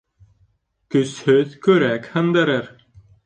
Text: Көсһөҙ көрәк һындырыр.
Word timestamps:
Көсһөҙ 0.95 1.53
көрәк 1.67 2.09
һындырыр. 2.15 2.73